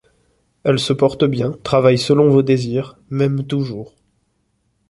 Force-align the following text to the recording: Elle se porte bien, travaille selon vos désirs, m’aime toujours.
Elle 0.63 0.79
se 0.79 0.93
porte 0.93 1.25
bien, 1.25 1.51
travaille 1.61 1.99
selon 1.99 2.27
vos 2.27 2.41
désirs, 2.41 2.97
m’aime 3.11 3.45
toujours. 3.45 3.93